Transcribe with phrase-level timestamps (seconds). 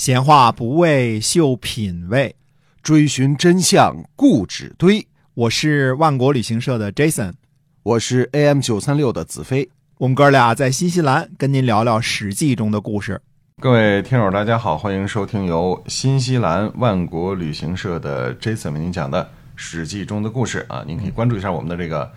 [0.00, 2.34] 闲话不为秀品味，
[2.82, 5.06] 追寻真相固执堆。
[5.34, 7.34] 我是万国旅行社的 Jason，
[7.82, 9.68] 我是 AM 九三六的子飞。
[9.98, 13.20] 我们哥俩在新西兰跟您聊聊《史记》中的故事。
[13.60, 19.22] 各位听友，大家好，欢迎收听由新西兰万国旅行社的 Jason 为您讲的
[19.54, 20.82] 《史记》中的故事啊！
[20.86, 22.10] 您可以关注一下我们的这个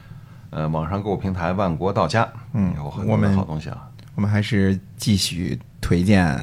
[0.52, 3.90] 呃网上购物平台万国到家，嗯有很多的好东西啊。
[4.16, 6.34] 我们还是继续推荐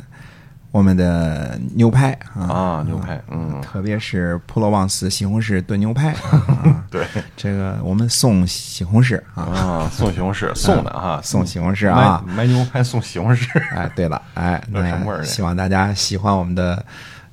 [0.71, 6.13] 我们的牛排啊，啊，牛排，嗯，特别是普罗旺斯西红柿炖牛排。
[6.13, 7.04] 啊 对。
[7.36, 12.22] 这个我们送西红柿啊，啊，送西红柿送的哈，送西红柿啊。
[12.27, 16.85] 买买牛排送西红柿，哎，对了，哎，有什么味儿呢那希望大家喜欢我们的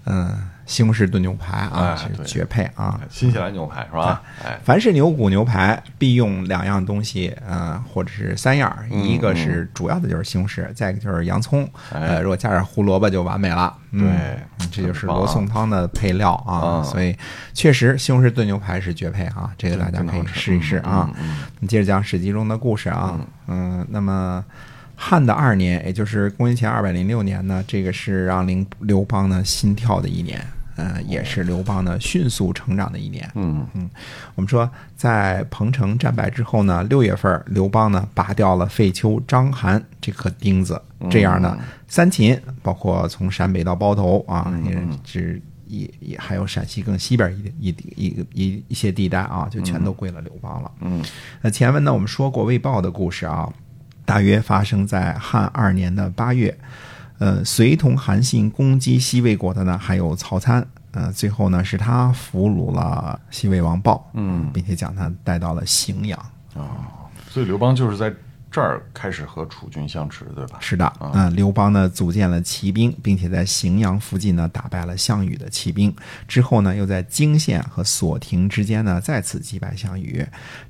[0.06, 0.32] 嗯
[0.68, 3.00] 西红柿炖牛排啊，绝配啊。
[3.10, 4.22] 新西兰牛排是吧？
[4.46, 13.76] 哎，凡是牛骨牛排必用两样东西，呃，或者是三样一个是主要的就是西红柿，再一个就是洋葱，哎呃，如果加点胡萝卜就完美了。
[13.92, 14.10] 嗯对
[14.60, 17.16] 嗯这就是罗宋汤的配料啊，啊所以
[17.54, 21.10] 确实西红柿炖牛排是绝配啊，这个大家可以试一试啊。
[21.68, 24.44] 接着讲《史记》中的故事啊，嗯，那么。
[25.00, 30.44] 汉的二年，也就是公元前二百零六年呢，这个是让刘刘邦呢心跳的一年，
[30.78, 33.30] 呃，也是刘邦呢迅速成长的一年。
[33.34, 33.90] 嗯嗯
[34.36, 50.72] 我们说，在彭城战败之后呢，六月份刘邦呢拔掉了废丘章邯这颗钉子，这样呢，三秦包括从陕北到包头啊，也只也也还有陕西更西边一一一一一一些地带啊，就全都归了刘邦了。
[50.82, 51.04] 嗯，
[51.42, 53.52] 那前文呢，我们说过魏豹的故事啊，
[54.06, 56.56] 大约发生在汉二年的八月。
[57.20, 60.66] 呃，随同韩信攻击西魏国的呢，还有曹参。
[60.92, 66.18] 呃，最后呢，是他俘虏了西魏王豹，嗯并且将他带到了荥阳。
[66.56, 66.88] 啊
[67.30, 68.12] 所以刘邦就是在
[68.50, 70.58] 这儿开始和楚军相持，对吧？
[70.60, 75.94] 是的，嗯、刘邦呢组建了骑兵，并且在荥阳附近呢打败了项羽的骑兵。
[76.28, 80.26] 之后呢，又在泾县和索亭之间呢再次击败项羽。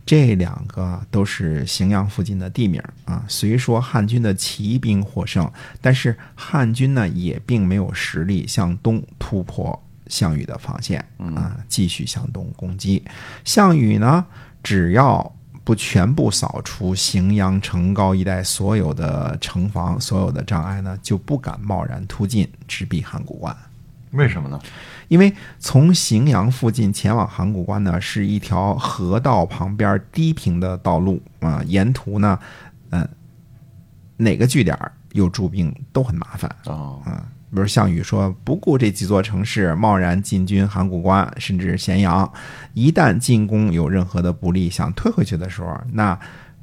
[0.05, 3.23] 这两个都是荥阳附近的地名啊。
[3.27, 5.49] 虽说汉军的骑兵获胜，
[5.80, 10.99] 但是汉军呢也并没有实力向东突破项羽的防线
[11.36, 13.04] 啊，继续向东攻击。
[13.45, 14.26] 项羽呢，
[14.64, 15.36] 只要
[15.67, 23.54] 不全部扫除荥阳城高一带所有的城防、所有的障碍呢，就不敢贸然突进，直逼函谷关。
[24.11, 24.58] 为什么呢？
[25.10, 32.39] 因为从荥阳附近前往函谷关呢，是一条河道旁边低平的道路啊、沿途呢，
[32.92, 33.05] 嗯、
[34.16, 36.49] 哪个据点儿有驻兵都很麻烦。
[36.67, 42.31] 哦，嗯，比如项羽说不顾这几座城市，贸然进军函谷关，甚至咸阳，
[42.73, 46.19] 一旦进攻有任何的不利，想退回去的时候，那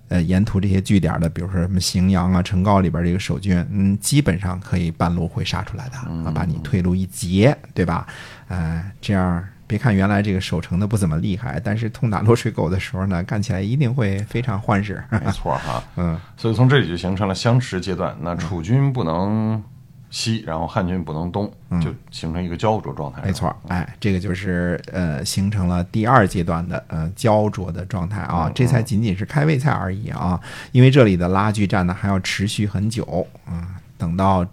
[0.08, 8.06] 呃沿途这些据点的，比如说什么荥阳啊、成皋里边这个守军，嗯，基本上可以半路会杀出来的啊，把你退路一截，对吧？
[8.48, 9.44] 呃，这样。
[9.66, 15.02] 别看原来这个守城的不怎么厉害，但是痛打落水狗的时候呢，干起来一定会非常欢实。
[15.08, 15.82] 没错哈。
[15.96, 18.14] 嗯，所以从这里就形成了相持阶段。
[18.20, 19.60] 那楚军不能
[20.14, 21.50] 西，然后汉军不能东，
[21.82, 23.20] 就形成一个焦灼状态。
[23.22, 34.46] 嗯没错，哎，这个就是呃，形成了第二阶段的呃焦灼的状态啊，这才仅仅是开胃菜而已啊，因为这里的拉锯战呢还要持续很久啊，等到。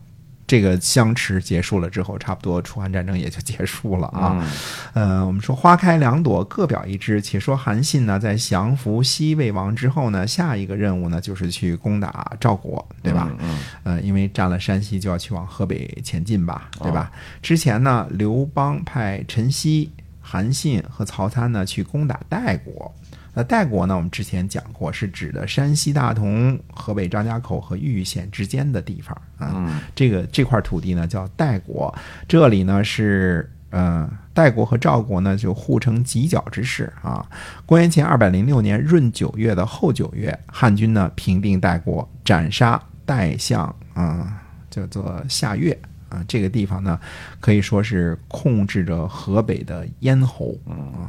[0.52, 4.46] 这个相持结束了之后，差不多楚汉战争也就结束了啊。
[4.92, 7.22] 呃，我们说花开两朵，各表一枝。
[7.22, 13.32] 且说韩信呢，在降服西魏王之后呢，下一个任务呢，就是去攻打赵国，对吧？
[13.40, 17.10] 嗯呃，因为占了山西，就要去往河北前进吧，对吧？
[17.42, 19.88] 之前呢，刘邦派陈豨、
[20.20, 22.94] 韩信和曹参呢去攻打代国。
[23.34, 29.82] 那代国呢，我们之前讲过，是指的山西大同、河北张家口和玉县之间的地方啊。
[29.96, 31.94] 这个这块土地呢叫代国，
[32.28, 37.26] 这里呢是呃代国和赵国呢就互成犄角之势啊。
[37.66, 45.80] 公元前二百零六年闰九月的后九月，汉军呢平定代国，斩杀代相啊、叫做夏月。
[46.10, 47.00] 啊，这个地方呢，
[47.40, 50.54] 可以说是控制着河北的咽喉。
[50.68, 51.08] 啊，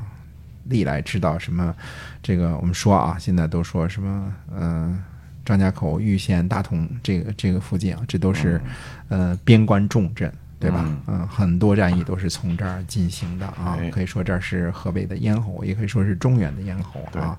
[0.73, 1.73] 历来知道什么，
[2.23, 5.01] 这个我们说啊，现在都说什么，嗯、
[5.45, 8.61] 张家口、玉县、大同这个这个附近啊，这都是
[9.09, 10.33] 呃边关重镇。
[10.63, 10.87] 对吧？
[11.09, 17.37] 嗯，很多战役都是从这儿进行的啊哎，可以说这儿是河北的咽喉，也可以说是中原的咽喉啊，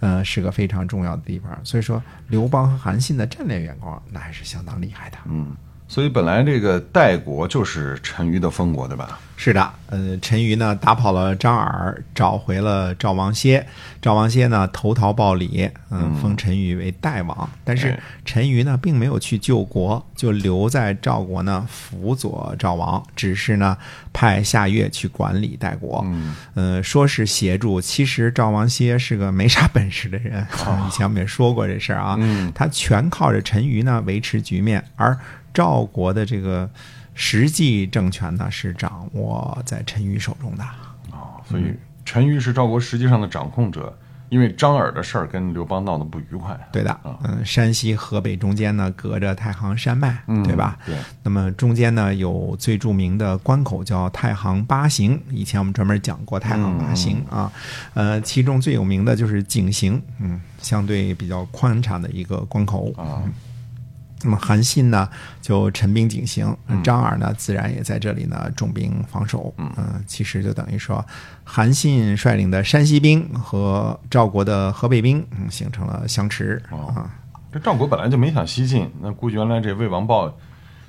[0.00, 1.56] 呃，是个非常重要的地方。
[1.62, 5.18] 所以说，刘邦和韩信的战略眼光那还是相当厉害的。
[5.26, 5.54] 嗯，
[5.86, 9.18] 所以本来这个代国就是陈馀的封国，对吧？
[9.36, 13.66] 是的，呃，陈馀呢打跑了张耳，找回了赵王歇。
[14.00, 17.50] 赵王歇呢投桃报李，嗯，封陈馀为代王。
[17.64, 23.76] 但是哎陈馀呢并没有去救国，就留在赵国呢辅佐赵王，只是呢
[24.12, 26.00] 派夏月去管理代国。
[26.06, 30.46] 嗯，呃，说是协助，其实赵王歇是个没啥本事的人。
[30.86, 35.18] 以前我们也说过这事儿啊，嗯他全靠着陈馀呢维持局面，而
[35.54, 36.68] 赵国的这个
[37.14, 40.64] 实际政权呢是掌握在陈馀手中的。
[41.46, 41.72] 所以
[42.04, 43.96] 陈馀是赵国实际上的掌控者，
[44.30, 46.58] 因为张耳的事儿跟刘邦闹得不愉快。
[46.72, 50.78] 对的，嗯，山西、河北中间呢隔着太行山脉，嗯对吧？
[50.86, 57.52] 对，那么中间呢有最著名的关口叫太行八行，以前我们专门讲过太行八行啊，
[57.92, 63.22] 呃，其中最有名的就是井陉，嗯，相对比较宽敞的一个关口啊。
[64.24, 65.08] 那么韩信呢
[65.42, 69.54] 就陈兵警行，张耳呢自然也在这里呢重兵防守。
[69.58, 71.04] 嗯、其实就等于说，
[71.44, 77.10] 韩信率领的山西兵和赵国的河北兵，嗯，形成了相持啊。
[77.52, 80.34] 这赵国本来就没想西进，那估计原来这魏王豹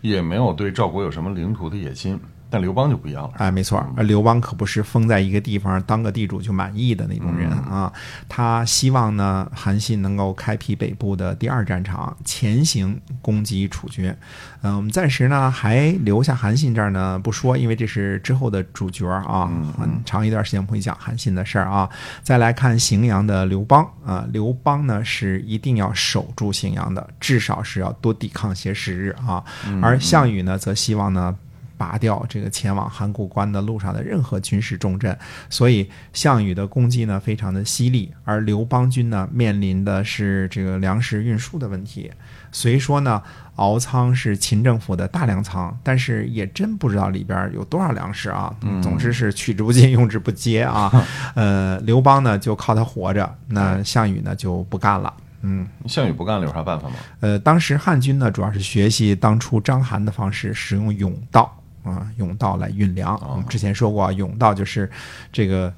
[0.02, 2.20] 也没有对赵国有什么领土的野心，
[2.56, 3.34] 但刘邦就不一样了。
[3.36, 7.92] 哎，没错，而刘邦可不是封在一个地方当个地主就满意的那种人啊。
[8.30, 14.16] 他希望呢，韩信能够开辟北部的第二战场，前行攻击楚军。
[14.62, 21.90] 嗯、我们暂时呢还留下韩信这儿呢不说，因为这是之后的主角啊，很长一段时间我们会讲韩信的事儿啊。
[22.24, 29.44] 再来看荥阳的刘邦啊，刘邦呢是一定要守住荥阳的，至少是要多抵抗些时日啊。
[29.82, 31.36] 而项羽呢，则希望呢。
[31.78, 35.18] 拔掉这个前往函谷关的路上的任何军事重镇，
[35.50, 42.12] 所以项羽的攻击呢非常的犀利，而刘邦军呢面临的是这个粮食运输的问题。
[42.52, 43.22] 虽说呢
[43.56, 48.54] 敖仓是秦政府的大粮仓，但是也真不知道里边有多少粮食啊。
[48.82, 50.90] 总之是取之不尽，用之不竭啊。
[51.36, 55.14] 呃，刘邦呢就靠他活着，那项羽呢就不干了。
[55.42, 56.96] 嗯，项羽不干了，有啥办法吗？
[57.20, 63.18] 呃，当时汉军呢主要是学习当初章邯的方式，使用甬道啊，甬道来运粮。
[63.30, 64.90] 我们之前说过啊，甬道就是
[65.32, 65.74] 这个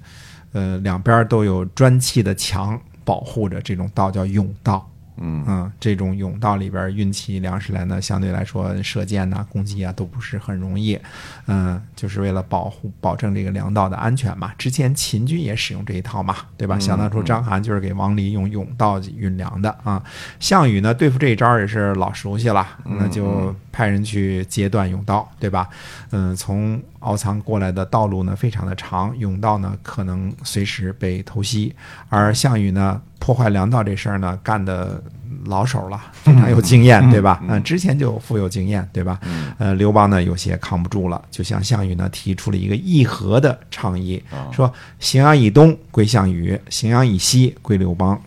[0.54, 4.90] 呃两边都有砖砌的墙保护着，这种道叫甬道。
[5.20, 11.00] 嗯嗯，这种甬道里边运起粮食来呢，相对来说射箭呐、攻击啊都不是很容易。
[11.48, 14.54] 嗯，就是为了保护、保证这个粮道的安全嘛。
[14.58, 16.78] 之前秦军也使用这一套嘛，对吧？
[16.80, 20.04] 想当初章邯就是给王离用甬道运粮的啊。
[20.40, 25.70] 项羽呢，对付这一招也是老熟悉了，那就派人去截断甬道，对吧？
[26.12, 31.76] 嗯，从敖仓过来的道路呢非常的长，甬道呢可能随时被偷袭，
[32.10, 35.02] 而项羽呢破坏粮道这事儿呢干的
[35.46, 37.42] 老手了，非常有经验，对吧？
[37.48, 39.20] 嗯，之前就富有经验，对吧？
[39.58, 44.22] 呃，刘邦呢有些扛不住了，就向项羽呢提出了一个议和的倡议，
[44.52, 48.20] 说荥阳以东归项羽，荥阳以西归刘邦。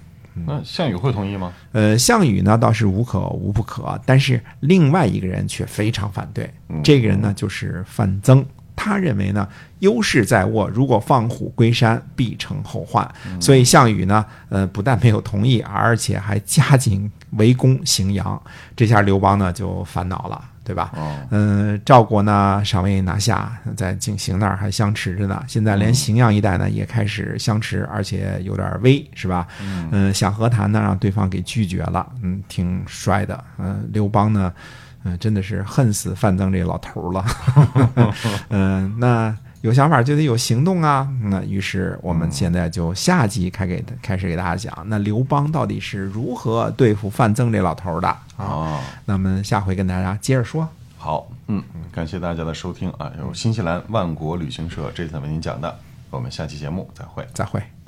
[0.47, 1.53] 那项羽会同意吗？
[1.73, 6.49] 呃，项羽呢倒是无可无不可，但是另外一个人却非常反对。
[6.83, 8.45] 这个人呢就是范增，
[8.83, 9.47] 他认为呢
[9.81, 13.07] 优势在握，如果放虎归山，必成后患。
[13.39, 18.41] 所以项羽呢，呃，不但没有同意，而且还加紧围攻荥阳。
[18.75, 20.43] 这下刘邦呢就烦恼了。
[20.63, 20.93] 对吧？
[20.95, 25.43] 哦，嗯，赵国呢尚未拿下，在井陉那儿还相持着呢。
[25.49, 29.49] 现在连荥阳一带呢也开始相持，而且有点危，是吧？
[29.91, 32.07] 嗯，想和谈呢，让对方给拒绝了。
[32.23, 33.43] 嗯，挺衰的。
[33.59, 34.53] 嗯，刘邦呢，
[35.05, 37.25] 嗯，真的是恨死范增这老头了。
[38.51, 41.09] 嗯，那有想法就得有行动啊。
[41.23, 48.21] 那于是我们现在就下集开给开始给大家讲，那刘邦到底是如何对付范增这老头的啊？
[48.37, 50.69] 哦，那么下回跟大家接着说。
[50.99, 55.79] 好，嗯，感谢大家的收听啊，由新西兰万国旅行社这次为您讲的，
[56.11, 57.27] 我们下期节目再会。
[57.33, 57.80] 再会。